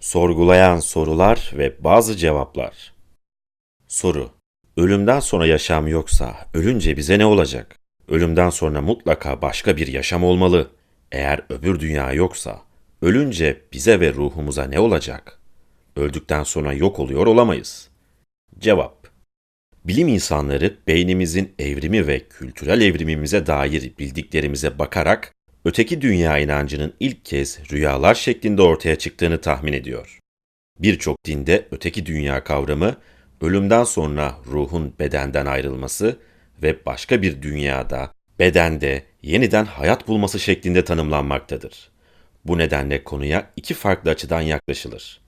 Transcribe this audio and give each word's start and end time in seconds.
Sorgulayan 0.00 0.78
sorular 0.78 1.50
ve 1.54 1.84
bazı 1.84 2.16
cevaplar. 2.16 2.94
Soru: 3.88 4.30
Ölümden 4.76 5.20
sonra 5.20 5.46
yaşam 5.46 5.88
yoksa 5.88 6.36
ölünce 6.54 6.96
bize 6.96 7.18
ne 7.18 7.26
olacak? 7.26 7.76
Ölümden 8.08 8.50
sonra 8.50 8.80
mutlaka 8.80 9.42
başka 9.42 9.76
bir 9.76 9.86
yaşam 9.86 10.24
olmalı. 10.24 10.70
Eğer 11.12 11.40
öbür 11.48 11.80
dünya 11.80 12.12
yoksa 12.12 12.62
ölünce 13.02 13.60
bize 13.72 14.00
ve 14.00 14.12
ruhumuza 14.12 14.64
ne 14.64 14.80
olacak? 14.80 15.40
Öldükten 15.96 16.42
sonra 16.42 16.72
yok 16.72 16.98
oluyor 16.98 17.26
olamayız. 17.26 17.88
Cevap: 18.58 19.08
Bilim 19.84 20.08
insanları 20.08 20.76
beynimizin 20.86 21.54
evrimi 21.58 22.06
ve 22.06 22.28
kültürel 22.28 22.80
evrimimize 22.80 23.46
dair 23.46 23.92
bildiklerimize 23.98 24.78
bakarak 24.78 25.32
öteki 25.64 26.00
dünya 26.00 26.38
inancının 26.38 26.94
ilk 27.00 27.24
kez 27.24 27.72
rüyalar 27.72 28.14
şeklinde 28.14 28.62
ortaya 28.62 28.96
çıktığını 28.96 29.40
tahmin 29.40 29.72
ediyor. 29.72 30.18
Birçok 30.78 31.24
dinde 31.24 31.66
öteki 31.70 32.06
dünya 32.06 32.44
kavramı 32.44 32.96
ölümden 33.40 33.84
sonra 33.84 34.36
ruhun 34.46 34.94
bedenden 34.98 35.46
ayrılması 35.46 36.18
ve 36.62 36.86
başka 36.86 37.22
bir 37.22 37.42
dünyada, 37.42 38.12
bedende 38.38 39.02
yeniden 39.22 39.64
hayat 39.64 40.08
bulması 40.08 40.40
şeklinde 40.40 40.84
tanımlanmaktadır. 40.84 41.90
Bu 42.44 42.58
nedenle 42.58 43.04
konuya 43.04 43.50
iki 43.56 43.74
farklı 43.74 44.10
açıdan 44.10 44.40
yaklaşılır. 44.40 45.20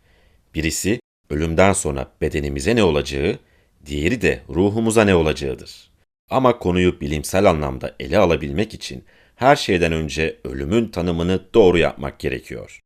Birisi 0.54 1.00
ölümden 1.30 1.72
sonra 1.72 2.12
bedenimize 2.20 2.76
ne 2.76 2.82
olacağı, 2.82 3.38
diğeri 3.86 4.22
de 4.22 4.42
ruhumuza 4.48 5.04
ne 5.04 5.14
olacağıdır. 5.14 5.90
Ama 6.30 6.58
konuyu 6.58 7.00
bilimsel 7.00 7.50
anlamda 7.50 7.96
ele 8.00 8.18
alabilmek 8.18 8.74
için 8.74 9.04
her 9.36 9.56
şeyden 9.56 9.92
önce 9.92 10.40
ölümün 10.44 10.88
tanımını 10.88 11.40
doğru 11.54 11.78
yapmak 11.78 12.18
gerekiyor. 12.18 12.80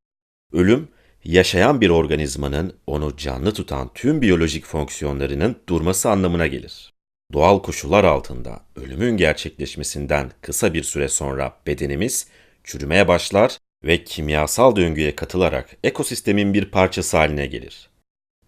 Ölüm, 0.52 0.88
yaşayan 1.24 1.80
bir 1.80 1.90
organizmanın 1.90 2.76
onu 2.86 3.16
canlı 3.16 3.54
tutan 3.54 3.90
tüm 3.94 4.22
biyolojik 4.22 4.64
fonksiyonlarının 4.64 5.56
durması 5.68 6.10
anlamına 6.10 6.46
gelir. 6.46 6.92
Doğal 7.32 7.62
koşullar 7.62 8.04
altında 8.04 8.60
ölümün 8.76 9.16
gerçekleşmesinden 9.16 10.30
kısa 10.40 10.74
bir 10.74 10.82
süre 10.82 11.08
sonra 11.08 11.56
bedenimiz 11.66 12.28
çürümeye 12.64 13.08
başlar 13.08 13.58
ve 13.84 14.04
kimyasal 14.04 14.76
döngüye 14.76 15.16
katılarak 15.16 15.76
ekosistemin 15.84 16.54
bir 16.54 16.64
parçası 16.64 17.16
haline 17.16 17.46
gelir. 17.46 17.90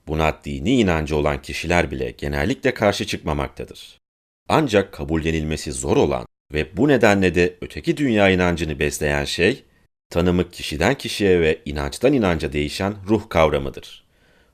Buna 0.06 0.44
dini 0.44 0.80
inancı 0.80 1.16
olan 1.16 1.42
kişiler 1.42 1.90
bile 1.90 2.10
genellikle 2.10 2.74
karşı 2.74 3.06
çıkmamaktadır. 3.06 3.98
Ancak 4.48 4.92
kabullenilmesi 4.92 5.72
zor 5.72 5.96
olan 5.96 6.26
ve 6.52 6.76
bu 6.76 6.88
nedenle 6.88 7.34
de 7.34 7.56
öteki 7.60 7.96
dünya 7.96 8.30
inancını 8.30 8.78
besleyen 8.78 9.24
şey, 9.24 9.64
tanımı 10.10 10.50
kişiden 10.50 10.94
kişiye 10.94 11.40
ve 11.40 11.62
inançtan 11.64 12.12
inanca 12.12 12.52
değişen 12.52 12.94
ruh 13.08 13.28
kavramıdır. 13.28 14.04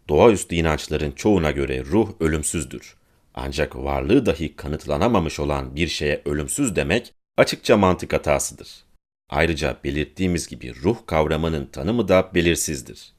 Doğaüstü 0.09 0.55
inançların 0.55 1.11
çoğuna 1.11 1.51
göre 1.51 1.85
ruh 1.85 2.13
ölümsüzdür. 2.21 2.97
Ancak 3.35 3.77
varlığı 3.77 4.27
dahi 4.27 4.57
kanıtlanamamış 4.57 5.41
olan 5.41 5.77
bir 5.77 5.89
şeye 5.89 6.23
ölümsüz 6.25 6.77
demek 6.77 7.15
açıkça 7.37 7.77
mantık 7.77 8.13
hatasıdır. 8.13 8.69
Ayrıca 9.31 9.77
belirttiğimiz 9.85 10.49
gibi 10.49 10.75
ruh 10.75 10.97
kavramının 11.07 11.67
tanımı 11.67 12.09
da 12.09 12.31
belirsizdir. 12.35 13.13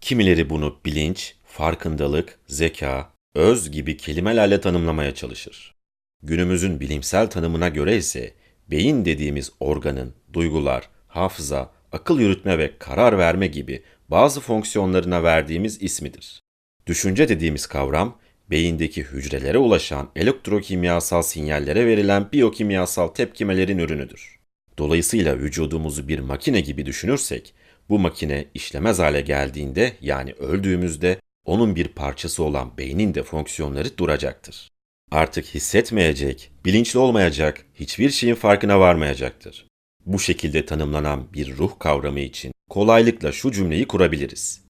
Kimileri 0.00 0.50
bunu 0.50 0.78
bilinç, 0.84 1.34
farkındalık, 1.46 2.38
zeka, 2.46 3.12
öz 3.34 3.70
gibi 3.70 3.96
kelimelerle 3.96 4.60
tanımlamaya 4.60 5.14
çalışır. 5.14 5.79
Günümüzün 6.22 6.80
bilimsel 6.80 7.30
tanımına 7.30 7.68
göre 7.68 7.96
ise 7.96 8.34
beyin 8.70 9.04
dediğimiz 9.04 9.52
organın 9.60 10.14
duygular, 10.32 10.88
hafıza, 11.08 11.70
akıl 11.92 12.20
yürütme 12.20 12.58
ve 12.58 12.78
karar 12.78 13.18
verme 13.18 13.46
gibi 13.46 13.82
bazı 14.08 14.40
fonksiyonlarına 14.40 15.22
verdiğimiz 15.22 15.82
ismidir. 15.82 16.40
Düşünce 16.86 17.28
dediğimiz 17.28 17.66
kavram, 17.66 18.18
beyindeki 18.50 19.02
hücrelere 19.02 19.58
ulaşan 19.58 20.08
elektrokimyasal 20.16 21.22
sinyallere 21.22 21.86
verilen 21.86 22.32
biyokimyasal 22.32 23.08
tepkimelerin 23.08 23.78
ürünüdür. 23.78 24.40
Dolayısıyla 24.78 25.38
vücudumuzu 25.38 26.08
bir 26.08 26.18
makine 26.18 26.60
gibi 26.60 26.86
düşünürsek, 26.86 27.54
bu 27.88 27.98
makine 27.98 28.44
işlemez 28.54 28.98
hale 28.98 29.20
geldiğinde 29.20 29.92
yani 30.00 30.32
öldüğümüzde 30.32 31.16
onun 31.44 31.76
bir 31.76 31.88
parçası 31.88 32.42
olan 32.42 32.78
beynin 32.78 33.14
de 33.14 33.22
fonksiyonları 33.22 33.98
duracaktır. 33.98 34.70
Artık 35.10 35.46
hissetmeyecek, 35.46 36.50
bilinçli 36.64 36.98
olmayacak, 36.98 37.66
hiçbir 37.74 38.10
şeyin 38.10 38.34
farkına 38.34 38.80
varmayacaktır. 38.80 39.66
Bu 40.06 40.18
şekilde 40.18 40.66
tanımlanan 40.66 41.32
bir 41.32 41.56
ruh 41.56 41.78
kavramı 41.78 42.20
için 42.20 42.52
kolaylıkla 42.70 43.32
şu 43.32 43.52
cümleyi 43.52 43.86
kurabiliriz. 43.86 44.64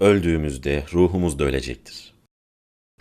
Öldüğümüzde 0.00 0.84
ruhumuz 0.92 1.38
da 1.38 1.44
ölecektir. 1.44 2.14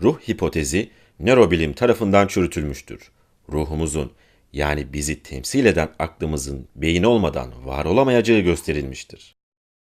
Ruh 0.02 0.20
hipotezi 0.20 0.90
nörobilim 1.20 1.74
tarafından 1.74 2.28
çürütülmüştür. 2.28 3.12
Ruhumuzun 3.52 4.12
yani 4.54 4.94
bizi 4.94 5.24
temsil 5.24 5.66
eden 5.66 5.90
aklımızın 6.00 6.68
beyin 6.76 7.04
olmadan 7.04 7.66
var 7.66 7.86
olamayacağı 7.86 8.40
gösterilmiştir. 8.40 9.36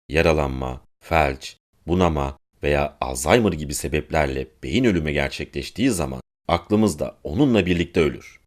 Yaralanma, 0.10 0.82
felç, 1.00 1.58
bunama 1.88 2.38
veya 2.64 2.98
Alzheimer 3.02 3.52
gibi 3.52 3.74
sebeplerle 3.74 4.48
beyin 4.64 4.84
ölümü 4.84 5.12
gerçekleştiği 5.12 5.90
zaman 5.90 6.22
aklımız 6.48 7.00
da 7.00 7.18
onunla 7.24 7.66
birlikte 7.66 8.00
ölür. 8.00 8.40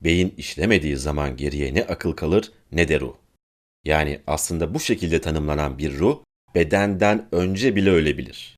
Beyin 0.00 0.34
işlemediği 0.36 0.96
zaman 0.96 1.36
geriye 1.36 1.74
ne 1.74 1.82
akıl 1.82 2.12
kalır 2.12 2.52
ne 2.72 2.88
de 2.88 3.00
ruh. 3.00 3.14
Yani 3.84 4.20
aslında 4.26 4.74
bu 4.74 4.80
şekilde 4.80 5.20
tanımlanan 5.20 5.78
bir 5.78 5.98
ruh 5.98 6.22
bedenden 6.54 7.28
önce 7.32 7.76
bile 7.76 7.90
ölebilir. 7.90 8.56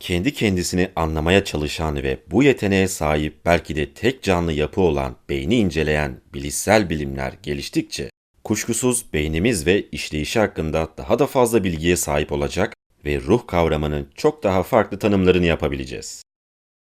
Kendi 0.00 0.32
kendisini 0.32 0.90
anlamaya 0.96 1.44
çalışan 1.44 2.02
ve 2.02 2.18
bu 2.30 2.42
yeteneğe 2.42 2.88
sahip 2.88 3.44
belki 3.44 3.76
de 3.76 3.92
tek 3.94 4.22
canlı 4.22 4.52
yapı 4.52 4.80
olan 4.80 5.16
beyni 5.28 5.56
inceleyen 5.56 6.20
bilişsel 6.34 6.90
bilimler 6.90 7.34
geliştikçe 7.42 8.10
kuşkusuz 8.44 9.12
beynimiz 9.12 9.66
ve 9.66 9.88
işleyişi 9.90 10.38
hakkında 10.40 10.88
daha 10.98 11.18
da 11.18 11.26
fazla 11.26 11.64
bilgiye 11.64 11.96
sahip 11.96 12.32
olacak 12.32 12.74
ve 13.04 13.20
ruh 13.20 13.46
kavramının 13.46 14.08
çok 14.14 14.42
daha 14.42 14.62
farklı 14.62 14.98
tanımlarını 14.98 15.46
yapabileceğiz. 15.46 16.22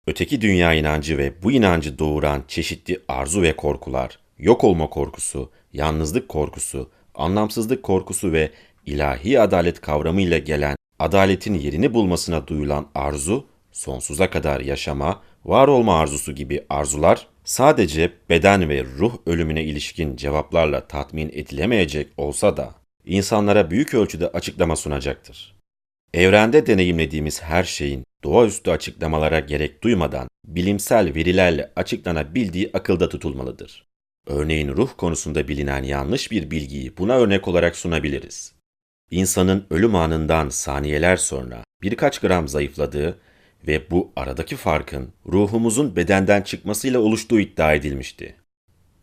Öteki 0.07 0.41
dünya 0.41 0.75
inancı 0.75 1.19
ve 1.19 1.43
bu 1.43 1.53
inancı 1.53 1.99
doğuran 1.99 2.45
çeşitli 2.49 3.01
arzu 3.09 3.43
ve 3.43 3.57
korkular, 3.57 4.19
yok 4.39 4.65
olma 4.65 4.91
korkusu, 4.91 5.51
yalnızlık 5.73 6.29
korkusu, 6.29 6.91
anlamsızlık 7.15 7.83
korkusu 7.83 8.33
ve 8.33 8.51
ilahi 8.87 9.41
adalet 9.41 9.81
kavramıyla 9.81 10.39
gelen 10.39 10.77
adaletin 10.99 11.55
yerini 11.55 11.95
bulmasına 11.95 12.47
duyulan 12.47 12.89
arzu, 12.95 13.47
sonsuza 13.73 14.31
kadar 14.31 14.61
yaşama, 14.61 15.23
var 15.45 15.69
olma 15.69 15.99
arzusu 15.99 16.33
gibi 16.33 16.65
arzular 16.69 17.27
sadece 17.45 18.13
beden 18.31 18.69
ve 18.69 18.85
ruh 18.85 19.13
ölümüne 19.27 19.65
ilişkin 19.65 20.17
cevaplarla 20.17 20.87
tatmin 20.87 21.29
edilemeyecek 21.29 22.09
olsa 22.17 22.57
da 22.57 22.75
insanlara 23.05 23.71
büyük 23.71 23.95
ölçüde 23.95 24.29
açıklama 24.29 24.77
sunacaktır. 24.77 25.62
Evrende 26.15 26.67
deneyimlediğimiz 26.67 27.43
her 27.43 27.65
şeyin 27.65 28.05
doğaüstü 28.25 28.71
açıklamalara 28.71 29.41
gerek 29.41 29.83
duymadan 29.83 30.29
bilimsel 30.45 31.15
verilerle 31.15 31.73
açıklanabildiği 31.77 32.71
akılda 32.75 33.09
tutulmalıdır. 33.09 33.87
Örneğin 34.27 34.69
ruh 34.69 34.91
konusunda 34.97 35.49
bilinen 35.49 35.83
yanlış 35.83 36.31
bir 36.31 36.51
bilgiyi 36.51 36.97
buna 36.97 37.17
örnek 37.17 37.49
olarak 37.49 37.77
sunabiliriz. 37.77 38.53
İnsanın 39.11 39.67
ölüm 39.71 39.95
anından 39.95 40.49
saniyeler 40.49 41.17
sonra 41.17 41.65
birkaç 41.83 42.19
gram 42.19 42.49
zayıfladığı 42.49 43.19
ve 43.67 43.91
bu 43.91 44.13
aradaki 44.17 44.57
farkın 44.57 45.13
ruhumuzun 45.27 45.97
bedenden 45.97 46.43
çıkmasıyla 46.43 47.01
oluştuğu 47.01 47.41
iddia 47.41 47.75
edilmişti. 47.75 48.37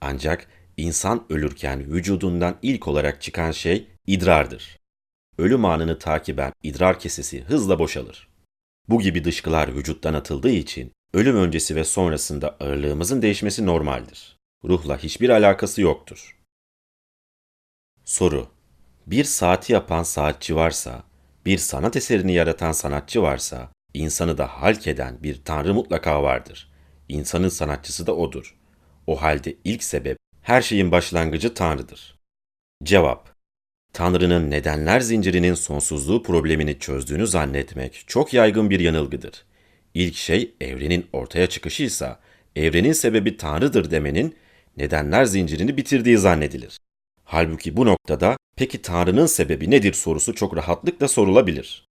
Ancak 0.02 0.48
insan 0.78 1.26
ölürken 1.30 1.94
vücudundan 1.94 2.58
ilk 2.62 2.88
olarak 2.88 3.22
çıkan 3.22 3.52
şey 3.52 3.88
idrardır. 4.08 4.79
Ölüm 5.40 5.66
anını 5.66 6.00
takiben 6.00 6.54
idrar 6.64 7.00
kesesi 7.00 7.44
hızla 7.44 7.80
boşalır. 7.80 8.28
Bu 8.90 9.00
gibi 9.00 9.24
dışkılar 9.24 9.76
vücuttan 9.76 10.14
atıldığı 10.14 10.50
için 10.50 10.92
ölüm 11.14 11.36
öncesi 11.36 11.76
ve 11.76 11.84
sonrasında 11.84 12.58
ağırlığımızın 12.60 13.22
değişmesi 13.22 13.66
normaldir. 13.66 14.38
Ruhla 14.64 14.98
hiçbir 14.98 15.30
alakası 15.30 15.82
yoktur. 15.82 16.38
Soru 18.06 18.48
Bir 19.08 19.24
saati 19.24 19.74
yapan 19.74 20.04
saatçi 20.04 20.56
varsa, 20.56 21.04
bir 21.46 21.58
sanat 21.58 21.96
eserini 21.96 22.34
yaratan 22.34 22.72
sanatçı 22.72 23.22
varsa, 23.22 23.72
insanı 23.94 24.38
da 24.38 24.48
halk 24.48 24.88
eden 24.88 25.24
bir 25.24 25.44
tanrı 25.44 25.74
mutlaka 25.74 26.24
vardır. 26.24 26.72
İnsanın 27.10 27.50
sanatçısı 27.50 28.08
da 28.08 28.16
odur. 28.16 28.58
O 29.08 29.22
halde 29.22 29.56
ilk 29.64 29.84
sebep, 29.84 30.18
her 30.42 30.62
şeyin 30.62 30.92
başlangıcı 30.92 31.54
Tanrı'dır. 31.54 32.20
Cevap 32.84 33.39
Tanrı'nın 33.94 34.52
nedenler 34.52 35.00
zincirinin 35.00 35.54
sonsuzluğu 35.54 36.24
problemini 36.24 36.80
çözdüğünü 36.80 37.28
zannetmek 37.28 38.04
çok 38.08 38.34
yaygın 38.34 38.70
bir 38.70 38.80
yanılgıdır. 38.80 39.46
İlk 39.94 40.16
şey 40.16 40.54
evrenin 40.62 41.08
ortaya 41.14 41.48
çıkışıysa, 41.48 42.20
evrenin 42.56 42.94
sebebi 42.94 43.38
Tanrı'dır 43.38 43.92
demenin 43.92 44.36
nedenler 44.78 45.26
zincirini 45.26 45.78
bitirdiği 45.78 46.18
zannedilir. 46.18 46.78
Halbuki 47.24 47.78
bu 47.78 47.86
noktada 47.86 48.38
peki 48.56 48.82
Tanrı'nın 48.82 49.26
sebebi 49.26 49.72
nedir 49.72 49.94
sorusu 49.94 50.36
çok 50.36 50.58
rahatlıkla 50.58 51.08
sorulabilir. 51.08 51.88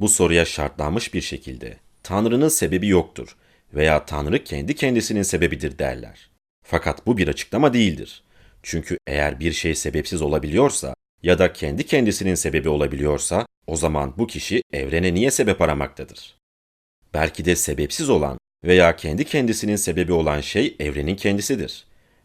Bu 0.00 0.08
soruya 0.08 0.44
şartlanmış 0.44 1.14
bir 1.14 1.20
şekilde 1.20 1.76
Tanrı'nın 2.02 2.48
sebebi 2.48 2.88
yoktur 2.88 3.36
veya 3.74 4.04
Tanrı 4.04 4.44
kendi 4.44 4.74
kendisinin 4.74 5.22
sebebidir 5.22 5.78
derler. 5.78 6.30
Fakat 6.64 7.06
bu 7.06 7.18
bir 7.18 7.28
açıklama 7.28 7.72
değildir. 7.72 8.22
Çünkü 8.62 8.98
eğer 9.06 9.40
bir 9.40 9.52
şey 9.52 9.74
sebepsiz 9.74 10.22
olabiliyorsa 10.22 10.94
ya 11.26 11.38
da 11.38 11.52
kendi 11.52 11.86
kendisinin 11.86 12.34
sebebi 12.34 12.68
olabiliyorsa 12.68 13.46
o 13.66 13.76
zaman 13.76 14.14
bu 14.18 14.26
kişi 14.26 14.62
evrene 14.72 15.14
niye 15.14 15.30
sebep 15.30 15.60
aramaktadır? 15.60 16.34
Belki 17.14 17.44
de 17.44 17.56
sebepsiz 17.56 18.10
olan 18.10 18.38
veya 18.64 18.96
kendi 18.96 19.24
kendisinin 19.24 19.76
sebebi 19.76 20.12
olan 20.12 20.40
şey 20.40 20.76
evrenin 20.80 21.16
kendisidir. 21.16 21.84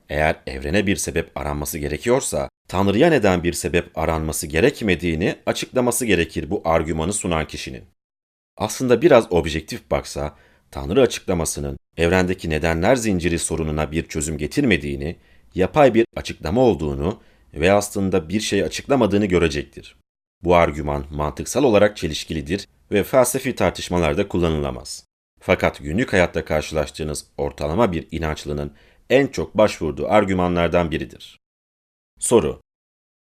Eğer 0.09 0.35
evrene 0.47 0.87
bir 0.87 0.95
sebep 0.95 1.37
aranması 1.37 1.77
gerekiyorsa, 1.77 2.49
Tanrı'ya 2.67 3.09
neden 3.09 3.43
bir 3.43 3.53
sebep 3.53 3.97
aranması 3.97 4.47
gerekmediğini 4.47 5.35
açıklaması 5.45 6.05
gerekir 6.05 6.49
bu 6.49 6.61
argümanı 6.65 7.13
sunan 7.13 7.47
kişinin. 7.47 7.83
Aslında 8.57 9.01
biraz 9.01 9.31
objektif 9.31 9.91
baksa, 9.91 10.35
Tanrı 10.71 11.01
açıklamasının 11.01 11.77
evrendeki 11.97 12.49
nedenler 12.49 12.95
zinciri 12.95 13.39
sorununa 13.39 13.91
bir 13.91 14.07
çözüm 14.07 14.37
getirmediğini, 14.37 15.15
yapay 15.55 15.93
bir 15.93 16.05
açıklama 16.15 16.61
olduğunu 16.61 17.21
ve 17.53 17.71
aslında 17.71 18.29
bir 18.29 18.39
şey 18.39 18.63
açıklamadığını 18.63 19.25
görecektir. 19.25 19.95
Bu 20.43 20.55
argüman 20.55 21.05
mantıksal 21.11 21.63
olarak 21.63 21.97
çelişkilidir 21.97 22.67
ve 22.91 23.03
felsefi 23.03 23.55
tartışmalarda 23.55 24.27
kullanılamaz. 24.27 25.05
Fakat 25.39 25.79
günlük 25.79 26.13
hayatta 26.13 26.45
karşılaştığınız 26.45 27.25
ortalama 27.37 27.91
bir 27.91 28.07
inançlının 28.11 28.73
en 29.09 29.27
çok 29.27 29.57
başvurduğu 29.57 30.07
argümanlardan 30.07 30.91
biridir. 30.91 31.39
Soru 32.19 32.61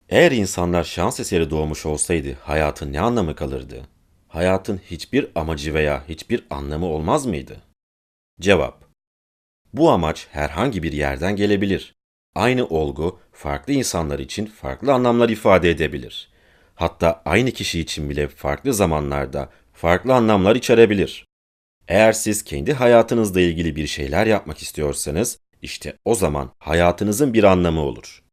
Eğer 0.10 0.32
insanlar 0.32 0.84
şans 0.84 1.20
eseri 1.20 1.50
doğmuş 1.50 1.86
olsaydı 1.86 2.34
hayatın 2.34 2.94
ne 2.94 3.02
anlamı 3.02 3.36
kalırdı? 3.36 3.88
Hayatın 4.28 4.78
hiçbir 4.78 5.32
amacı 5.36 5.74
veya 5.74 6.08
hiçbir 6.08 6.48
anlamı 6.50 6.86
olmaz 6.86 7.26
mıydı? 7.26 7.62
Cevap 8.40 8.86
Bu 9.74 9.92
amaç 9.92 10.28
herhangi 10.32 10.84
bir 10.84 10.92
yerden 10.92 11.36
gelebilir. 11.36 11.96
Aynı 12.36 12.66
olgu 12.66 13.20
farklı 13.38 13.74
insanlar 13.74 14.20
için 14.20 14.46
farklı 14.46 14.94
anlamlar 14.94 15.30
ifade 15.30 15.70
edebilir. 15.70 16.30
Hatta 16.76 17.22
aynı 17.26 17.52
kişi 17.52 17.80
için 17.80 18.10
bile 18.10 18.28
farklı 18.28 18.74
zamanlarda 18.74 19.50
farklı 19.74 20.14
anlamlar 20.14 20.56
içerebilir. 20.56 21.26
Eğer 21.88 22.14
siz 22.14 22.44
kendi 22.44 22.74
hayatınızla 22.74 23.42
ilgili 23.42 23.76
bir 23.76 23.88
şeyler 23.88 24.26
yapmak 24.26 24.62
istiyorsanız, 24.62 25.40
işte 25.62 25.98
o 26.06 26.16
zaman 26.16 26.52
hayatınızın 26.60 27.34
bir 27.34 27.44
anlamı 27.44 27.82
olur. 27.82 28.24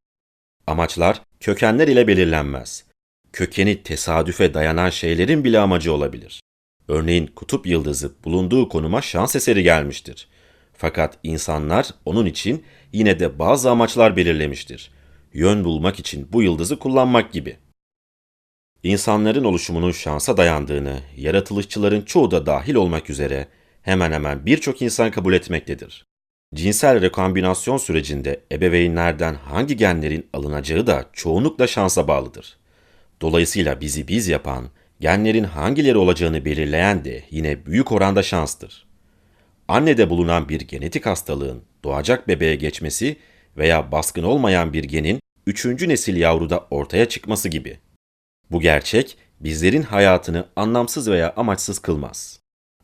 Amaçlar 0.66 1.22
kökenler 1.40 1.88
ile 1.88 2.06
belirlenmez. 2.06 2.84
Kökeni 3.32 3.82
tesadüfe 3.82 4.54
dayanan 4.54 4.90
şeylerin 4.90 5.44
bile 5.44 5.58
amacı 5.58 5.92
olabilir. 5.92 6.40
Örneğin 6.88 7.26
kutup 7.26 7.66
yıldızı 7.66 8.12
bulunduğu 8.24 8.68
konuma 8.68 9.02
şans 9.02 9.36
eseri 9.36 9.62
gelmiştir. 9.62 10.28
Fakat 10.72 11.18
insanlar 11.22 11.90
onun 12.04 12.26
için 12.26 12.64
yine 12.92 13.20
de 13.20 13.38
bazı 13.38 13.70
amaçlar 13.70 14.16
belirlemiştir. 14.16 14.93
Yön 15.34 15.64
bulmak 15.64 15.98
için 15.98 16.28
bu 16.32 16.42
yıldızı 16.42 16.78
kullanmak 16.78 17.32
gibi. 17.32 17.56
İnsanların 18.82 19.44
oluşumunun 19.44 19.90
şansa 19.90 20.36
dayandığını, 20.36 21.00
yaratılışçıların 21.16 22.02
çoğu 22.02 22.30
da 22.30 22.46
dahil 22.46 22.74
olmak 22.74 23.10
üzere 23.10 23.48
hemen 23.82 24.12
hemen 24.12 24.46
birçok 24.46 24.82
insan 24.82 25.10
kabul 25.10 25.32
etmektedir. 25.32 26.04
Cinsel 26.54 27.00
rekombinasyon 27.00 27.76
sürecinde 27.76 28.40
ebeveynlerden 28.52 29.34
hangi 29.34 29.76
genlerin 29.76 30.26
alınacağı 30.32 30.86
da 30.86 31.04
çoğunlukla 31.12 31.66
şansa 31.66 32.08
bağlıdır. 32.08 32.56
Dolayısıyla 33.20 33.80
bizi 33.80 34.08
biz 34.08 34.28
yapan, 34.28 34.68
genlerin 35.00 35.44
hangileri 35.44 35.98
olacağını 35.98 36.44
belirleyen 36.44 37.04
de 37.04 37.24
yine 37.30 37.66
büyük 37.66 37.92
oranda 37.92 38.22
şanstır. 38.22 38.86
Annede 39.68 40.10
bulunan 40.10 40.48
bir 40.48 40.60
genetik 40.60 41.06
hastalığın 41.06 41.62
doğacak 41.84 42.28
bebeğe 42.28 42.54
geçmesi 42.54 43.16
veya 43.56 43.92
baskın 43.92 44.22
olmayan 44.22 44.72
bir 44.72 44.84
genin 44.84 45.23
üçüncü 45.46 45.88
nesil 45.88 46.16
yavruda 46.16 46.66
ortaya 46.70 47.08
çıkması 47.08 47.48
gibi. 47.48 47.78
Bu 48.50 48.60
gerçek 48.60 49.18
bizlerin 49.40 49.82
hayatını 49.82 50.48
anlamsız 50.56 51.10
veya 51.10 51.34
amaçsız 51.36 51.78
kılmaz. 51.78 52.40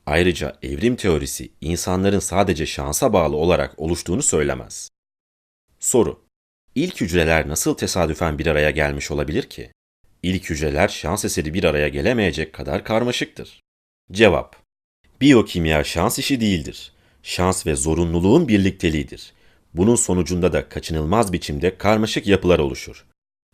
Ayrıca 0.07 0.59
evrim 0.63 0.97
teorisi 0.97 1.53
insanların 1.61 2.19
sadece 2.19 2.67
şansa 2.67 3.13
bağlı 3.13 3.37
olarak 3.37 3.79
oluştuğunu 3.79 4.23
söylemez. 4.23 4.89
Soru: 5.81 6.25
İlk 6.75 7.01
hücreler 7.01 7.49
nasıl 7.49 7.75
tesadüfen 7.75 8.39
bir 8.39 8.47
araya 8.47 8.71
gelmiş 8.71 9.11
olabilir 9.11 9.43
ki? 9.43 9.73
İlk 10.23 10.51
hücreler 10.51 10.89
şans 10.89 11.25
eseri 11.25 11.55
bir 11.55 11.65
araya 11.65 11.89
gelemeyecek 11.89 12.53
kadar 12.53 12.85
karmaşıktır. 12.85 13.61
Cevap: 14.13 14.57
Biyokimya 15.21 15.85
şans 15.85 16.19
işi 16.19 16.41
değildir. 16.41 16.93
Şans 17.23 17.67
ve 17.67 17.77
zorunluluğun 17.77 18.49
birlikteliğidir. 18.49 19.33
Bunun 19.75 19.95
sonucunda 19.95 20.53
da 20.53 20.69
kaçınılmaz 20.69 21.33
biçimde 21.33 21.79
karmaşık 21.79 22.27
yapılar 22.27 22.59
oluşur. 22.59 23.07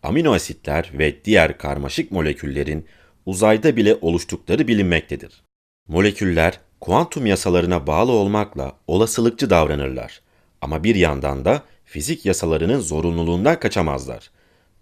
Amino 0.03 0.33
asitler 0.35 0.91
ve 0.95 1.25
diğer 1.25 1.59
karmaşık 1.59 2.13
moleküllerin 2.13 2.87
uzayda 3.27 3.77
bile 3.77 3.99
oluştukları 4.01 4.69
bilinmektedir. 4.69 5.45
Moleküller 5.89 6.61
kuantum 6.81 7.27
yasalarına 7.27 7.87
bağlı 7.87 8.13
olmakla 8.13 8.73
olasılıkçı 8.87 9.51
davranırlar. 9.51 10.21
Ama 10.61 10.85
bir 10.85 10.95
yandan 10.95 11.45
da 11.45 11.63
fizik 11.85 12.27
yasalarının 12.27 12.81
zorunluluğundan 12.81 13.61
kaçamazlar. 13.61 14.31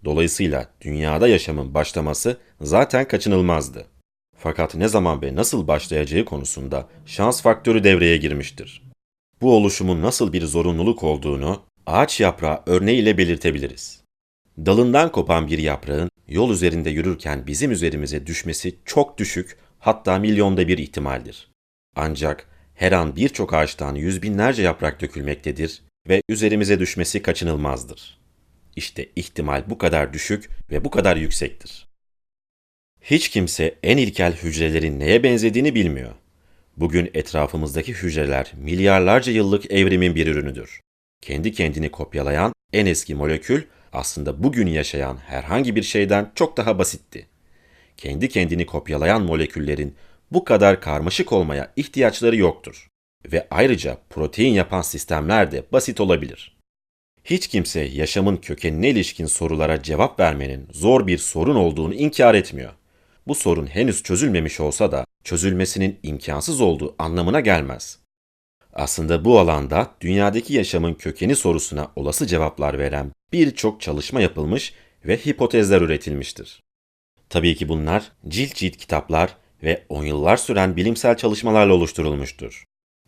Dolayısıyla 0.05 0.69
dünyada 0.81 1.27
yaşamın 1.27 1.73
başlaması 1.73 2.37
zaten 2.61 3.07
kaçınılmazdı. 3.07 3.85
Fakat 4.37 4.75
ne 4.75 4.87
zaman 4.87 5.21
ve 5.21 5.35
nasıl 5.35 5.67
başlayacağı 5.67 6.25
konusunda 6.25 6.87
şans 7.05 7.41
faktörü 7.41 7.83
devreye 7.83 8.17
girmiştir. 8.17 8.85
Bu 9.41 9.55
oluşumun 9.55 10.01
nasıl 10.01 10.33
bir 10.33 10.45
zorunluluk 10.45 11.03
olduğunu 11.03 11.63
ağaç 11.85 12.19
yaprağı 12.19 12.63
örneğiyle 12.65 13.17
belirtebiliriz. 13.17 14.03
Dalından 14.57 15.11
kopan 15.11 15.47
bir 15.47 15.57
yaprağın 15.57 16.09
yol 16.27 16.51
üzerinde 16.51 16.89
yürürken 16.89 17.47
bizim 17.47 17.71
üzerimize 17.71 18.27
düşmesi 18.27 18.75
çok 18.85 19.17
düşük, 19.17 19.57
hatta 19.79 20.19
milyonda 20.19 20.67
bir 20.67 20.77
ihtimaldir. 20.77 21.51
Ancak 21.95 22.49
her 22.75 22.91
an 22.91 23.15
birçok 23.15 23.53
ağaçtan 23.53 23.95
yüz 23.95 24.21
binlerce 24.21 24.63
yaprak 24.63 25.01
dökülmektedir 25.01 25.81
ve 26.09 26.21
üzerimize 26.29 26.79
düşmesi 26.79 27.21
kaçınılmazdır. 27.21 28.17
İşte 28.75 29.09
ihtimal 29.15 29.63
bu 29.69 29.77
kadar 29.77 30.13
düşük 30.13 30.49
ve 30.71 30.85
bu 30.85 30.89
kadar 30.91 31.17
yüksektir. 31.17 31.87
Hiç 33.01 33.29
kimse 33.29 33.75
en 33.83 33.97
ilkel 33.97 34.35
hücrelerin 34.35 34.99
neye 34.99 35.23
benzediğini 35.23 35.75
bilmiyor. 35.75 36.11
Bugün 36.77 37.11
etrafımızdaki 37.13 37.93
hücreler 37.93 38.53
milyarlarca 38.57 39.31
yıllık 39.31 39.71
evrimin 39.71 40.15
bir 40.15 40.27
ürünüdür. 40.27 40.81
Kendi 41.21 41.51
kendini 41.51 41.91
kopyalayan 41.91 42.53
en 42.73 42.85
eski 42.85 43.15
molekül 43.15 43.61
aslında 43.93 44.43
bugün 44.43 44.67
yaşayan 44.67 45.17
herhangi 45.17 45.75
bir 45.75 45.83
şeyden 45.83 46.31
çok 46.35 46.57
daha 46.57 46.79
basitti. 46.79 47.27
Kendi 47.97 48.29
kendini 48.29 48.65
kopyalayan 48.65 49.21
moleküllerin 49.21 49.95
bu 50.31 50.43
kadar 50.43 50.81
karmaşık 50.81 51.31
olmaya 51.31 51.71
ihtiyaçları 51.75 52.35
yoktur. 52.35 52.87
Ve 53.31 53.47
ayrıca 53.51 53.97
protein 54.09 54.53
yapan 54.53 54.81
sistemler 54.81 55.51
de 55.51 55.63
basit 55.71 56.01
olabilir. 56.01 56.55
Hiç 57.23 57.47
kimse 57.47 57.79
yaşamın 57.79 58.37
kökenine 58.37 58.89
ilişkin 58.89 59.25
sorulara 59.25 59.83
cevap 59.83 60.19
vermenin 60.19 60.67
zor 60.71 61.07
bir 61.07 61.17
sorun 61.17 61.55
olduğunu 61.55 61.93
inkar 61.93 62.35
etmiyor. 62.35 62.71
Bu 63.27 63.35
sorun 63.35 63.67
henüz 63.67 64.03
çözülmemiş 64.03 64.59
olsa 64.59 64.91
da 64.91 65.05
çözülmesinin 65.23 65.99
imkansız 66.03 66.61
olduğu 66.61 66.95
anlamına 66.99 67.39
gelmez. 67.39 67.99
Aslında 68.73 69.25
bu 69.25 69.39
alanda 69.39 69.91
dünyadaki 70.01 70.53
yaşamın 70.53 70.93
kökeni 70.93 71.35
sorusuna 71.35 71.91
olası 71.95 72.27
cevaplar 72.27 72.79
veren 72.79 73.11
birçok 73.33 73.81
çalışma 73.81 74.21
yapılmış 74.21 74.73
ve 75.05 75.17
hipotezler 75.17 75.81
üretilmiştir. 75.81 76.61
Tabii 77.29 77.55
ki 77.55 77.69
bunlar 77.69 78.11
cilt 78.27 78.55
cilt 78.55 78.77
kitaplar 78.77 79.37
ve 79.63 79.85
on 79.89 80.05
yıllar 80.05 80.37
süren 80.37 80.75
bilimsel 80.75 81.17
çalışmalarla 81.17 81.73
oluşturulmuştur. 81.73 82.63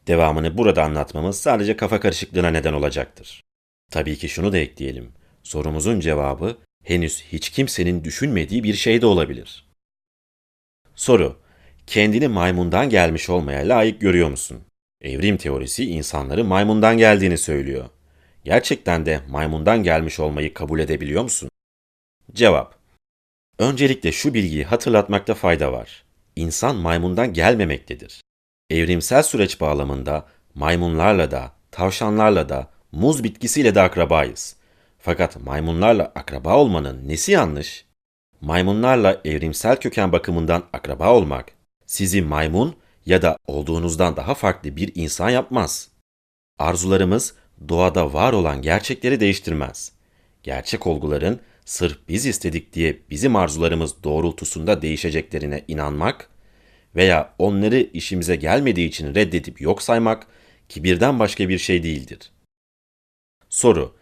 Devamını 0.08 0.58
burada 0.58 0.84
anlatmamız 0.84 1.40
sadece 1.40 1.78
kafa 1.78 2.00
karışıklığına 2.00 2.50
neden 2.50 2.74
olacaktır. 2.74 3.44
Tabii 3.92 4.18
ki 4.18 4.30
şunu 4.30 4.52
da 4.52 4.58
ekleyelim. 4.58 5.12
Sorumuzun 5.44 6.00
cevabı 6.00 6.58
henüz 6.84 7.24
hiç 7.24 7.50
kimsenin 7.50 8.04
düşünmediği 8.04 8.64
bir 8.64 8.74
şey 8.74 9.02
de 9.02 9.06
olabilir. 9.06 9.67
Soru: 10.98 11.40
Kendini 11.88 12.28
maymundan 12.28 12.90
gelmiş 12.90 13.30
olmaya 13.30 13.70
layık 13.70 14.02
görüyor 14.02 14.30
musun? 14.30 14.62
Evrim 15.02 15.38
teorisi 15.38 15.86
insanları 15.86 16.44
maymundan 16.44 16.98
geldiğini 16.98 17.38
söylüyor. 17.38 17.90
Gerçekten 18.44 19.06
de 19.06 19.22
maymundan 19.30 19.84
gelmiş 19.84 20.20
olmayı 20.20 20.54
kabul 20.54 20.80
edebiliyor 20.80 21.24
musun? 21.24 21.50
Cevap: 22.34 22.76
Öncelikle 23.60 24.12
şu 24.12 24.34
bilgiyi 24.34 24.64
hatırlatmakta 24.66 25.34
fayda 25.34 25.72
var. 25.72 26.04
İnsan 26.36 26.76
maymundan 26.76 27.34
gelmemektedir. 27.34 28.22
Evrimsel 28.70 29.24
süreç 29.24 29.62
bağlamında 29.62 30.28
maymunlarla 30.56 31.32
da, 31.32 31.52
tavşanlarla 31.72 32.50
da, 32.50 32.72
muz 32.92 33.24
bitkisiyle 33.24 33.76
de 33.76 33.82
akrabayız. 33.82 34.56
Fakat 35.00 35.42
maymunlarla 35.42 36.12
akraba 36.16 36.58
olmanın 36.58 37.08
nesi 37.08 37.32
yanlış? 37.32 37.87
Maymunlarla 38.42 39.22
evrimsel 39.26 39.80
köken 39.80 40.12
bakımından 40.12 40.64
akraba 40.74 41.14
olmak 41.14 41.52
sizi 41.86 42.22
maymun 42.22 42.76
ya 43.06 43.22
da 43.22 43.38
olduğunuzdan 43.48 44.16
daha 44.16 44.34
farklı 44.34 44.76
bir 44.76 44.92
insan 44.96 45.30
yapmaz. 45.30 45.90
Arzularımız 46.60 47.36
doğada 47.70 48.14
var 48.14 48.34
olan 48.34 48.62
gerçekleri 48.62 49.20
değiştirmez. 49.20 49.92
Gerçek 50.44 50.88
olguların 50.88 51.40
sırf 51.66 51.98
biz 52.08 52.26
istedik 52.26 52.74
diye 52.74 53.00
bizim 53.10 53.36
arzularımız 53.36 54.04
doğrultusunda 54.04 54.82
değişeceklerine 54.82 55.64
inanmak 55.68 56.30
veya 56.96 57.34
onları 57.40 57.80
işimize 57.80 58.36
gelmediği 58.36 58.88
için 58.88 59.16
reddedip 59.16 59.62
yok 59.62 59.82
saymak 59.82 60.28
kibirden 60.70 61.20
başka 61.20 61.50
bir 61.50 61.58
şey 61.58 61.84
değildir. 61.84 62.32
Soru: 63.50 63.96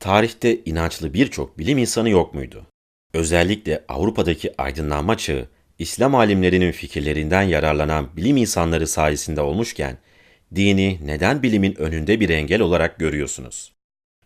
Tarihte 0.00 0.64
inançlı 0.64 1.14
birçok 1.14 1.58
bilim 1.58 1.78
insanı 1.78 2.10
yok 2.10 2.34
muydu? 2.34 2.69
Özellikle 3.14 3.84
Avrupa'daki 3.88 4.62
aydınlanma 4.62 5.16
çağı, 5.16 5.48
İslam 5.78 6.14
alimlerinin 6.14 6.72
fikirlerinden 6.72 7.42
yararlanan 7.42 8.16
bilim 8.16 8.36
insanları 8.36 8.86
sayesinde 8.86 9.40
olmuşken, 9.40 9.98
dini 10.54 10.98
neden 11.04 11.42
bilimin 11.42 11.74
önünde 11.74 12.20
bir 12.20 12.28
engel 12.28 12.60
olarak 12.60 12.98
görüyorsunuz? 12.98 13.72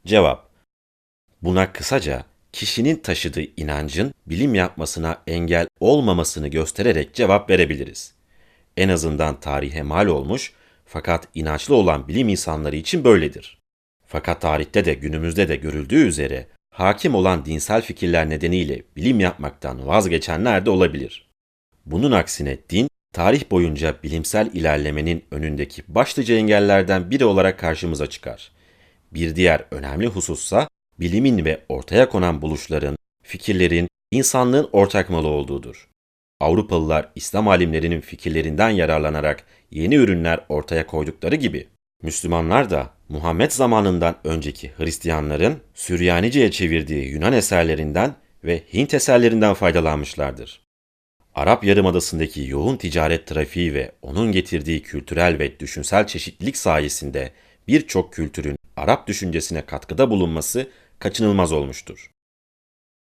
Cevap: 0.06 0.50
Buna 1.42 1.72
kısaca 1.72 2.24
kişinin 2.52 2.96
taşıdığı 2.96 3.44
inancın 3.56 4.14
bilim 4.26 4.54
yapmasına 4.54 5.22
engel 5.26 5.66
olmamasını 5.80 6.48
göstererek 6.48 7.14
cevap 7.14 7.50
verebiliriz. 7.50 8.14
En 8.76 8.88
azından 8.88 9.40
tarihe 9.40 9.82
mal 9.82 10.06
olmuş 10.06 10.52
fakat 10.86 11.28
inançlı 11.34 11.74
olan 11.74 12.08
bilim 12.08 12.28
insanları 12.28 12.76
için 12.76 13.04
böyledir. 13.04 13.58
Fakat 14.06 14.40
tarihte 14.40 14.84
de 14.84 14.94
günümüzde 14.94 15.48
de 15.48 15.56
görüldüğü 15.56 16.06
üzere 16.06 16.46
hakim 16.74 17.14
olan 17.14 17.44
dinsel 17.44 17.82
fikirler 17.82 18.30
nedeniyle 18.30 18.82
bilim 18.96 19.20
yapmaktan 19.20 19.86
vazgeçenler 19.86 20.66
de 20.66 20.70
olabilir. 20.70 21.30
Bunun 21.86 22.12
aksine 22.12 22.58
din, 22.70 22.88
tarih 23.12 23.50
boyunca 23.50 23.94
bilimsel 24.02 24.50
ilerlemenin 24.54 25.24
önündeki 25.30 25.82
başlıca 25.88 26.34
engellerden 26.34 27.10
biri 27.10 27.24
olarak 27.24 27.58
karşımıza 27.58 28.06
çıkar. 28.06 28.52
Bir 29.12 29.36
diğer 29.36 29.64
önemli 29.70 30.06
husussa 30.06 30.68
bilimin 31.00 31.44
ve 31.44 31.60
ortaya 31.68 32.08
konan 32.08 32.42
buluşların, 32.42 32.96
fikirlerin 33.22 33.88
insanlığın 34.10 34.68
ortak 34.72 35.10
malı 35.10 35.28
olduğudur. 35.28 35.88
Avrupalılar 36.40 37.12
İslam 37.14 37.48
alimlerinin 37.48 38.00
fikirlerinden 38.00 38.70
yararlanarak 38.70 39.44
yeni 39.70 39.94
ürünler 39.94 40.40
ortaya 40.48 40.86
koydukları 40.86 41.34
gibi 41.34 41.68
Müslümanlar 42.02 42.70
da 42.70 42.90
Muhammed 43.08 43.50
zamanından 43.50 44.16
önceki 44.24 44.72
Hristiyanların 44.76 45.60
Süryanice'ye 45.74 46.50
çevirdiği 46.50 47.08
Yunan 47.08 47.32
eserlerinden 47.32 48.14
ve 48.44 48.62
Hint 48.72 48.94
eserlerinden 48.94 49.54
faydalanmışlardır. 49.54 50.64
Arap 51.34 51.64
Yarımadası'ndaki 51.64 52.48
yoğun 52.48 52.76
ticaret 52.76 53.26
trafiği 53.26 53.74
ve 53.74 53.92
onun 54.02 54.32
getirdiği 54.32 54.82
kültürel 54.82 55.38
ve 55.38 55.60
düşünsel 55.60 56.06
çeşitlilik 56.06 56.56
sayesinde 56.56 57.32
birçok 57.68 58.12
kültürün 58.12 58.56
Arap 58.76 59.06
düşüncesine 59.08 59.66
katkıda 59.66 60.10
bulunması 60.10 60.70
kaçınılmaz 60.98 61.52
olmuştur. 61.52 62.10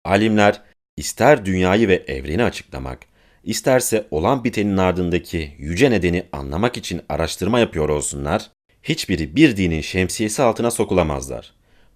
Alimler 0.05 0.61
ister 0.97 1.45
dünyayı 1.45 1.87
ve 1.87 1.95
evreni 1.95 2.43
açıklamak, 2.43 2.99
isterse 3.43 4.07
olan 4.11 4.43
bitenin 4.43 4.77
ardındaki 4.77 5.55
yüce 5.57 5.91
nedeni 5.91 6.23
anlamak 6.31 6.77
için 6.77 7.01
araştırma 7.09 7.59
yapıyor 7.59 7.89
olsunlar, 7.89 8.51
hiçbiri 8.83 9.35
bir 9.35 9.57
dinin 9.57 9.81
şemsiyesi 9.81 10.41
altına 10.41 10.71
sokulamazlar. 10.71 11.53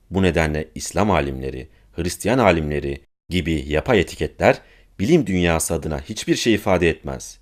Bu 0.10 0.24
nedenle 0.24 0.68
İslam 0.76 1.12
alimleri, 1.12 1.68
Hristiyan 1.96 2.38
alimleri 2.38 3.02
gibi 3.30 3.64
yapay 3.68 4.00
etiketler 4.00 4.62
bilim 5.00 5.28
dünyası 5.28 5.74
adına 5.74 6.02
hiçbir 6.02 6.36
şey 6.36 6.54
ifade 6.54 6.90
etmez. 6.90 7.40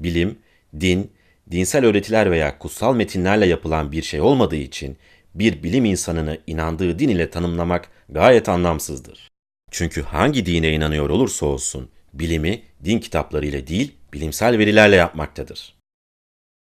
Bilim, 0.00 0.38
din, 0.80 1.12
dinsel 1.50 1.84
öğretiler 1.84 2.30
veya 2.30 2.58
kutsal 2.58 2.94
metinlerle 2.94 3.46
yapılan 3.46 3.92
bir 3.92 4.02
şey 4.02 4.20
olmadığı 4.20 4.56
için 4.56 4.96
bir 5.34 5.62
bilim 5.62 5.84
insanını 5.84 6.38
inandığı 6.46 6.98
din 6.98 7.08
ile 7.08 7.30
tanımlamak 7.30 7.88
gayet 8.08 8.48
anlamsızdır. 8.48 9.28
Çünkü 9.70 10.02
hangi 10.02 10.46
dine 10.46 10.72
inanıyor 10.72 11.10
olursa 11.10 11.46
olsun 11.46 11.90
bilimi 12.14 12.62
din 12.84 12.98
kitapları 12.98 13.46
ile 13.46 13.66
değil 13.66 13.94
bilimsel 14.12 14.58
verilerle 14.58 14.96
yapmaktadır. 14.96 15.79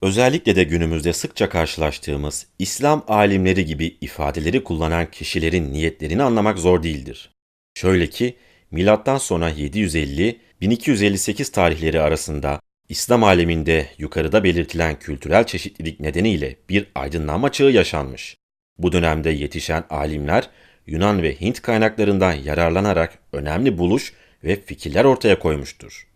Özellikle 0.03 0.57
de 0.57 0.65
günümüzde 0.65 1.13
sıkça 1.13 1.49
karşılaştığımız 1.49 2.47
İslam 2.59 3.05
alimleri 3.09 3.65
gibi 3.65 3.97
ifadeleri 4.01 4.65
kullanan 4.65 5.11
kişilerin 5.11 5.73
niyetlerini 5.73 6.23
anlamak 6.23 6.59
zor 6.59 6.83
değildir. 6.83 7.31
Şöyle 7.75 8.07
ki 8.07 8.37
milattan 8.71 9.19
sonra 9.19 9.51
750-1258 9.51 11.53
tarihleri 11.53 12.01
arasında 12.01 12.61
İslam 12.89 13.25
aleminde 13.25 13.87
yukarıda 13.99 14.45
belirtilen 14.45 14.99
kültürel 14.99 15.47
çeşitlilik 15.47 16.01
nedeniyle 16.01 16.57
bir 16.69 16.87
aydınlanma 16.95 17.53
çağı 17.53 17.71
yaşanmış. 17.71 18.37
Bu 18.79 18.93
dönemde 18.93 19.31
yetişen 19.31 19.85
alimler 19.91 20.51
Yunan 20.87 21.23
ve 21.23 21.41
Hint 21.41 21.63
kaynaklarından 21.63 22.33
yararlanarak 22.33 23.19
önemli 23.33 23.79
buluş 23.79 24.13
ve 24.45 24.61
fikirler 24.61 25.05
ortaya 25.05 25.39
koymuştur. 25.39 26.09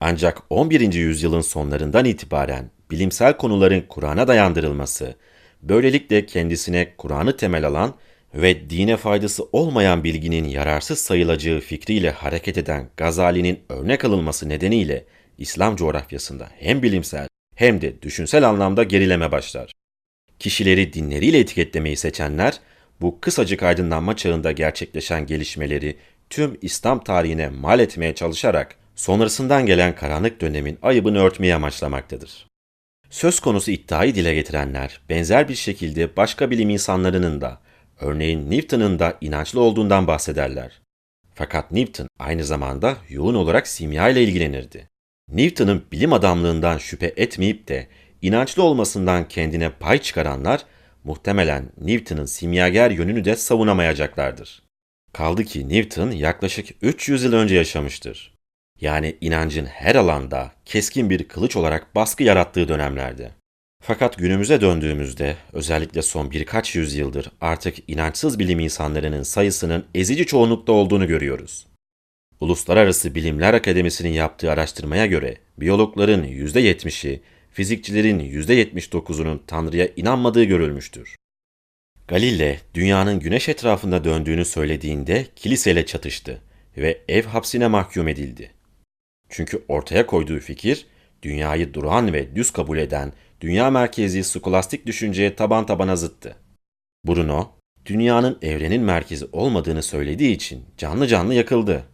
Ancak 0.00 0.42
11. 0.50 0.92
yüzyılın 0.92 1.40
sonlarından 1.40 2.04
itibaren 2.04 2.70
bilimsel 2.92 3.36
konuların 3.36 3.84
Kur'an'a 3.88 4.28
dayandırılması, 4.28 5.14
böylelikle 5.62 6.26
kendisine 6.26 6.94
Kur'an'ı 6.98 7.36
temel 7.36 7.66
alan 7.66 7.94
ve 8.34 8.70
dine 8.70 8.96
faydası 8.96 9.44
olmayan 9.52 10.04
bilginin 10.04 10.48
yararsız 10.48 10.98
sayılacağı 10.98 11.60
fikriyle 11.60 12.10
hareket 12.10 12.58
eden 12.58 12.88
Gazali'nin 12.96 13.60
örnek 13.68 14.04
alınması 14.04 14.48
nedeniyle 14.48 15.04
İslam 15.38 15.76
coğrafyasında 15.76 16.48
hem 16.58 16.82
bilimsel 16.82 17.28
hem 17.54 17.80
de 17.80 18.02
düşünsel 18.02 18.48
anlamda 18.48 18.82
gerileme 18.82 19.32
başlar. 19.32 19.72
Kişileri 20.38 20.92
dinleriyle 20.92 21.38
etiketlemeyi 21.38 21.96
seçenler, 21.96 22.60
bu 23.00 23.20
kısacık 23.20 23.62
aydınlanma 23.62 24.16
çağında 24.16 24.52
gerçekleşen 24.52 25.26
gelişmeleri 25.26 25.96
tüm 26.30 26.58
İslam 26.62 27.04
tarihine 27.04 27.48
mal 27.48 27.80
etmeye 27.80 28.14
çalışarak 28.14 28.76
sonrasından 28.96 29.66
gelen 29.66 29.94
karanlık 29.94 30.40
dönemin 30.40 30.78
ayıbını 30.82 31.18
örtmeyi 31.18 31.54
amaçlamaktadır. 31.54 32.51
Söz 33.12 33.40
konusu 33.40 33.70
iddiayı 33.70 34.14
dile 34.14 34.34
getirenler 34.34 35.00
benzer 35.08 35.48
bir 35.48 35.54
şekilde 35.54 36.16
başka 36.16 36.50
bilim 36.50 36.70
insanlarının 36.70 37.40
da, 37.40 37.60
örneğin 38.00 38.50
Newton'ın 38.50 38.98
da 38.98 39.18
inançlı 39.20 39.60
olduğundan 39.60 40.06
bahsederler. 40.06 40.80
Fakat 41.34 41.72
Newton 41.72 42.08
aynı 42.18 42.44
zamanda 42.44 42.96
yoğun 43.08 43.34
olarak 43.34 43.68
simya 43.68 44.08
ile 44.08 44.22
ilgilenirdi. 44.22 44.88
Newton'ın 45.28 45.84
bilim 45.92 46.12
adamlığından 46.12 46.78
şüphe 46.78 47.14
etmeyip 47.16 47.68
de 47.68 47.88
inançlı 48.22 48.62
olmasından 48.62 49.28
kendine 49.28 49.70
pay 49.70 49.98
çıkaranlar 49.98 50.64
muhtemelen 51.04 51.72
Newton'ın 51.80 52.26
simyager 52.26 52.90
yönünü 52.90 53.24
de 53.24 53.36
savunamayacaklardır. 53.36 54.62
Kaldı 55.12 55.44
ki 55.44 55.68
Newton 55.68 56.10
yaklaşık 56.10 56.68
300 56.82 57.24
yıl 57.24 57.32
önce 57.32 57.54
yaşamıştır. 57.54 58.31
Yani 58.82 59.16
inancın 59.20 59.66
her 59.66 59.94
alanda 59.94 60.52
keskin 60.64 61.10
bir 61.10 61.28
kılıç 61.28 61.56
olarak 61.56 61.94
baskı 61.94 62.22
yarattığı 62.22 62.68
dönemlerde. 62.68 63.30
Fakat 63.82 64.18
günümüze 64.18 64.60
döndüğümüzde 64.60 65.36
özellikle 65.52 66.02
son 66.02 66.30
birkaç 66.30 66.74
yüzyıldır 66.74 67.30
artık 67.40 67.76
inançsız 67.88 68.38
bilim 68.38 68.60
insanlarının 68.60 69.22
sayısının 69.22 69.84
ezici 69.94 70.26
çoğunlukta 70.26 70.72
olduğunu 70.72 71.06
görüyoruz. 71.06 71.66
Uluslararası 72.40 73.14
Bilimler 73.14 73.54
Akademisi'nin 73.54 74.12
yaptığı 74.12 74.50
araştırmaya 74.50 75.06
göre 75.06 75.36
biyologların 75.58 76.24
%70'i, 76.24 77.22
fizikçilerin 77.52 78.20
%79'unun 78.20 79.40
Tanrı'ya 79.46 79.88
inanmadığı 79.96 80.44
görülmüştür. 80.44 81.16
Galile, 82.08 82.60
dünyanın 82.74 83.20
güneş 83.20 83.48
etrafında 83.48 84.04
döndüğünü 84.04 84.44
söylediğinde 84.44 85.26
kiliseyle 85.36 85.86
çatıştı 85.86 86.40
ve 86.76 87.00
ev 87.08 87.24
hapsine 87.24 87.68
mahkum 87.68 88.08
edildi. 88.08 88.50
Çünkü 89.32 89.64
ortaya 89.68 90.06
koyduğu 90.06 90.40
fikir, 90.40 90.86
dünyayı 91.22 91.74
duran 91.74 92.12
ve 92.12 92.36
düz 92.36 92.50
kabul 92.50 92.78
eden 92.78 93.12
dünya 93.40 93.70
merkezi 93.70 94.24
skolastik 94.24 94.86
düşünceye 94.86 95.36
taban 95.36 95.66
tabana 95.66 95.96
zıttı. 95.96 96.36
Bruno, 97.06 97.50
dünyanın 97.86 98.38
evrenin 98.42 98.82
merkezi 98.82 99.26
olmadığını 99.32 99.82
söylediği 99.82 100.36
için 100.36 100.64
canlı 100.78 101.06
canlı 101.06 101.34
yakıldı. 101.34 101.84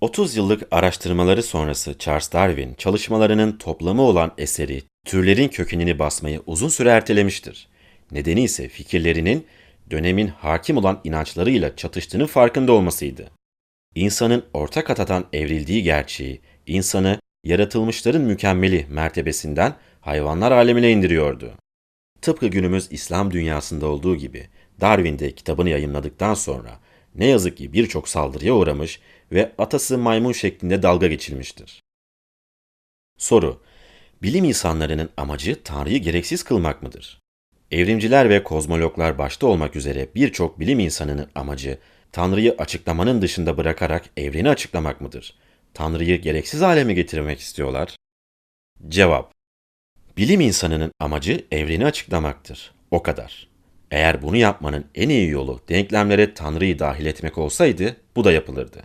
30 0.00 0.36
yıllık 0.36 0.68
araştırmaları 0.70 1.42
sonrası 1.42 1.98
Charles 1.98 2.32
Darwin 2.32 2.74
çalışmalarının 2.74 3.58
toplamı 3.58 4.02
olan 4.02 4.32
eseri 4.38 4.82
türlerin 5.04 5.48
kökenini 5.48 5.98
basmayı 5.98 6.42
uzun 6.46 6.68
süre 6.68 6.88
ertelemiştir. 6.88 7.68
Nedeni 8.12 8.42
ise 8.42 8.68
fikirlerinin 8.68 9.46
dönemin 9.90 10.28
hakim 10.28 10.76
olan 10.76 11.00
inançlarıyla 11.04 11.76
çatıştığının 11.76 12.26
farkında 12.26 12.72
olmasıydı. 12.72 13.39
İnsanın 13.94 14.44
ortak 14.54 14.90
atadan 14.90 15.26
evrildiği 15.32 15.82
gerçeği, 15.82 16.40
insanı 16.66 17.20
yaratılmışların 17.44 18.22
mükemmeli 18.22 18.86
mertebesinden 18.90 19.74
hayvanlar 20.00 20.52
alemine 20.52 20.90
indiriyordu. 20.90 21.54
Tıpkı 22.22 22.46
günümüz 22.46 22.88
İslam 22.90 23.30
dünyasında 23.30 23.86
olduğu 23.86 24.16
gibi 24.16 24.48
Darwin 24.80 25.18
de 25.18 25.34
kitabını 25.34 25.68
yayınladıktan 25.68 26.34
sonra 26.34 26.80
ne 27.14 27.26
yazık 27.26 27.56
ki 27.56 27.72
birçok 27.72 28.08
saldırıya 28.08 28.54
uğramış 28.54 29.00
ve 29.32 29.52
atası 29.58 29.98
maymun 29.98 30.32
şeklinde 30.32 30.82
dalga 30.82 31.06
geçilmiştir. 31.06 31.82
Soru 33.18 33.62
Bilim 34.22 34.44
insanlarının 34.44 35.10
amacı 35.16 35.62
Tanrı'yı 35.62 35.98
gereksiz 35.98 36.42
kılmak 36.42 36.82
mıdır? 36.82 37.20
Evrimciler 37.70 38.30
ve 38.30 38.42
kozmologlar 38.42 39.18
başta 39.18 39.46
olmak 39.46 39.76
üzere 39.76 40.08
birçok 40.14 40.60
bilim 40.60 40.78
insanının 40.78 41.30
amacı 41.34 41.78
Tanrı'yı 42.12 42.54
açıklamanın 42.58 43.22
dışında 43.22 43.56
bırakarak 43.56 44.04
evreni 44.16 44.48
açıklamak 44.48 45.00
mıdır? 45.00 45.34
Tanrı'yı 45.74 46.20
gereksiz 46.20 46.60
hale 46.60 46.84
mi 46.84 46.94
getirmek 46.94 47.40
istiyorlar? 47.40 47.96
Cevap 48.88 49.32
Bilim 50.16 50.40
insanının 50.40 50.92
amacı 51.00 51.44
evreni 51.50 51.86
açıklamaktır. 51.86 52.72
O 52.90 53.02
kadar. 53.02 53.48
Eğer 53.90 54.22
bunu 54.22 54.36
yapmanın 54.36 54.84
en 54.94 55.08
iyi 55.08 55.28
yolu 55.28 55.60
denklemlere 55.68 56.34
Tanrı'yı 56.34 56.78
dahil 56.78 57.06
etmek 57.06 57.38
olsaydı 57.38 57.96
bu 58.16 58.24
da 58.24 58.32
yapılırdı. 58.32 58.82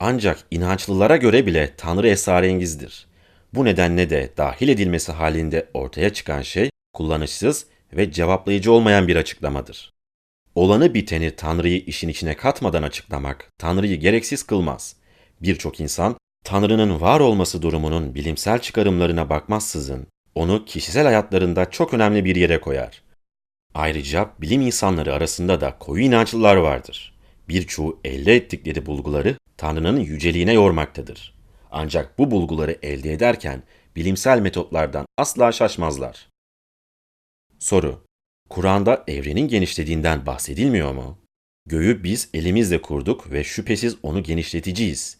Ancak 0.00 0.38
inançlılara 0.50 1.16
göre 1.16 1.46
bile 1.46 1.74
Tanrı 1.76 2.08
esrarengizdir. 2.08 3.06
Bu 3.54 3.64
nedenle 3.64 4.10
de 4.10 4.32
dahil 4.36 4.68
edilmesi 4.68 5.12
halinde 5.12 5.68
ortaya 5.74 6.12
çıkan 6.12 6.42
şey 6.42 6.70
kullanışsız 6.92 7.66
ve 7.92 8.12
cevaplayıcı 8.12 8.72
olmayan 8.72 9.08
bir 9.08 9.16
açıklamadır. 9.16 9.92
Olanı 10.60 10.94
biteni 10.94 11.36
Tanrı'yı 11.36 11.78
işin 11.78 12.08
içine 12.08 12.36
katmadan 12.36 12.82
açıklamak 12.82 13.52
Tanrı'yı 13.58 13.96
gereksiz 13.96 14.42
kılmaz. 14.42 14.96
Birçok 15.42 15.80
insan 15.80 16.16
Tanrı'nın 16.44 17.00
var 17.00 17.20
olması 17.20 17.62
durumunun 17.62 18.14
bilimsel 18.14 18.58
çıkarımlarına 18.58 19.30
bakmazsızın 19.30 20.06
onu 20.34 20.64
kişisel 20.64 21.04
hayatlarında 21.04 21.70
çok 21.70 21.94
önemli 21.94 22.24
bir 22.24 22.36
yere 22.36 22.60
koyar. 22.60 23.02
Ayrıca 23.74 24.30
bilim 24.40 24.60
insanları 24.60 25.14
arasında 25.14 25.60
da 25.60 25.78
koyu 25.78 26.02
inançlılar 26.04 26.56
vardır. 26.56 27.14
Birçoğu 27.48 28.00
elde 28.04 28.36
ettikleri 28.36 28.86
bulguları 28.86 29.36
Tanrı'nın 29.56 30.00
yüceliğine 30.00 30.52
yormaktadır. 30.52 31.34
Ancak 31.70 32.18
bu 32.18 32.30
bulguları 32.30 32.78
elde 32.82 33.12
ederken 33.12 33.62
bilimsel 33.96 34.40
metotlardan 34.40 35.06
asla 35.18 35.52
şaşmazlar. 35.52 36.28
Soru: 37.58 38.09
Kur'an'da 38.50 39.04
evrenin 39.08 39.48
genişlediğinden 39.48 40.26
bahsedilmiyor 40.26 40.92
mu? 40.92 41.18
Göğü 41.66 42.04
biz 42.04 42.28
elimizle 42.34 42.82
kurduk 42.82 43.30
ve 43.32 43.44
şüphesiz 43.44 43.96
onu 44.02 44.22
genişleteceğiz. 44.22 45.18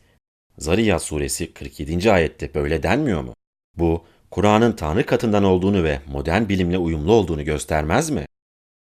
Zariyat 0.58 1.02
suresi 1.02 1.52
47. 1.52 2.12
ayette 2.12 2.54
böyle 2.54 2.82
denmiyor 2.82 3.22
mu? 3.22 3.34
Bu, 3.76 4.04
Kur'an'ın 4.30 4.72
Tanrı 4.72 5.06
katından 5.06 5.44
olduğunu 5.44 5.84
ve 5.84 6.00
modern 6.06 6.49
bilimle 6.49 6.78
uyumlu 6.78 7.12
olduğunu 7.12 7.44
göstermez 7.44 8.10
mi? 8.10 8.26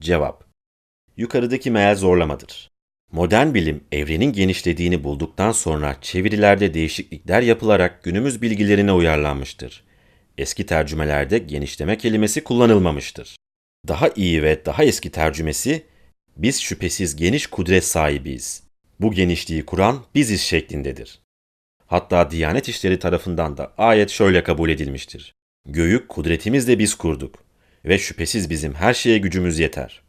Cevap 0.03 0.45
Yukarıdaki 1.17 1.71
meal 1.71 1.97
zorlamadır. 1.97 2.71
Modern 3.13 3.55
bilim 3.55 3.85
evrenin 3.93 4.33
genişlediğini 4.33 5.05
bulduktan 5.05 5.53
sonra 5.53 5.97
çevirilerde 6.01 6.75
değişiklikler 6.75 7.43
yapılarak 7.43 8.03
günümüz 8.03 8.43
bilgilerine 8.43 8.93
uyarlanmıştır. 8.93 9.85
Eski 10.39 10.67
tercümelerde 10.67 11.39
genişleme 11.39 11.99
kelimesi 11.99 12.45
kullanılmamıştır. 12.45 13.37
Daha 13.89 14.09
iyi 14.17 14.43
ve 14.43 14.65
daha 14.67 14.85
eski 14.85 15.11
tercümesi 15.11 15.83
biz 16.37 16.61
şüphesiz 16.61 17.17
geniş 17.17 17.47
kudret 17.47 17.85
sahibiyiz. 17.85 18.63
Bu 19.01 19.13
genişliği 19.13 19.67
kuran 19.67 20.05
biziz 20.15 20.41
şeklindedir. 20.41 21.21
Hatta 21.87 22.31
Diyanet 22.31 22.69
İşleri 22.69 22.99
tarafından 22.99 23.57
da 23.57 23.73
ayet 23.79 24.11
şöyle 24.11 24.43
kabul 24.43 24.71
edilmiştir. 24.71 25.35
Göğü 25.69 26.09
kudretimizle 26.09 26.79
biz 26.79 26.95
kurduk 26.95 27.45
ve 27.85 27.99
şüphesiz 27.99 28.51
bizim 28.51 28.75
her 28.75 28.95
şeye 28.95 29.19
gücümüz 29.19 29.59
yeter. 29.59 30.03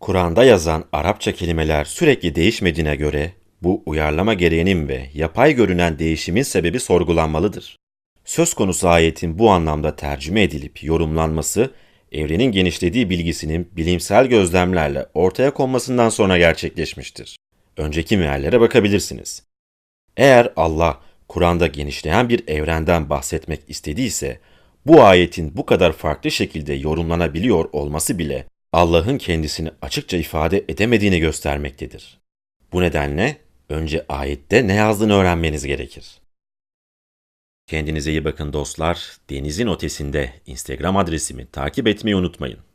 Kur'an'da 0.00 0.44
yazan 0.44 0.84
Arapça 0.92 1.32
kelimeler 1.32 1.84
sürekli 1.84 2.34
değişmediğine 2.34 2.96
göre 2.96 3.32
bu 3.62 3.82
uyarlama 3.86 4.34
gereğinin 4.34 4.88
ve 4.88 5.10
yapay 5.14 5.54
görünen 5.54 5.98
değişimin 5.98 6.42
sebebi 6.42 6.80
sorgulanmalıdır. 6.80 7.76
Söz 8.24 8.54
konusu 8.54 8.88
ayetin 8.88 9.38
bu 9.38 9.50
anlamda 9.50 9.96
tercüme 9.96 10.42
edilip 10.42 10.84
yorumlanması, 10.84 11.70
evrenin 12.12 12.52
genişlediği 12.52 13.10
bilgisinin 13.10 13.68
bilimsel 13.76 14.26
gözlemlerle 14.26 15.06
ortaya 15.14 15.54
konmasından 15.54 16.08
sonra 16.08 16.38
gerçekleşmiştir. 16.38 17.36
Önceki 17.76 18.16
meallere 18.16 18.60
bakabilirsiniz. 18.60 19.42
Eğer 20.16 20.52
Allah 20.56 21.00
Kur'an'da 21.28 21.66
genişleyen 21.66 22.28
bir 22.28 22.48
evrenden 22.48 23.10
bahsetmek 23.10 23.60
istediyse, 23.68 24.40
bu 24.86 25.02
ayetin 25.02 25.56
bu 25.56 25.66
kadar 25.66 25.92
farklı 25.92 26.30
şekilde 26.30 26.74
yorumlanabiliyor 26.74 27.68
olması 27.72 28.18
bile 28.18 28.44
Allah'ın 28.72 29.18
kendisini 29.18 29.70
açıkça 29.82 30.16
ifade 30.16 30.64
edemediğini 30.68 31.20
göstermektedir. 31.20 32.18
Bu 32.72 32.82
nedenle 32.82 33.36
önce 33.68 34.04
ayette 34.08 34.66
ne 34.66 34.74
yazdığını 34.74 35.14
öğrenmeniz 35.14 35.66
gerekir. 35.66 36.17
Kendinize 37.68 38.10
iyi 38.10 38.24
bakın 38.24 38.52
dostlar. 38.52 39.16
Denizin 39.30 39.68
ötesinde 39.68 40.32
Instagram 40.46 40.96
adresimi 40.96 41.46
takip 41.46 41.86
etmeyi 41.86 42.16
unutmayın. 42.16 42.67